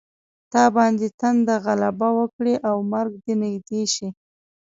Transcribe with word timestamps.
په 0.03 0.47
تا 0.53 0.63
باندې 0.75 1.07
تنده 1.19 1.55
غلبه 1.65 2.09
وکړي 2.19 2.55
او 2.69 2.75
مرګ 2.93 3.13
دې 3.25 3.33
نږدې 3.41 3.83
شي. 3.93 4.07